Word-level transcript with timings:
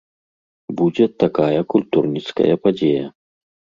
Будзе 0.79 1.05
такая 1.23 1.61
культурніцкая 1.73 2.55
падзея. 2.65 3.05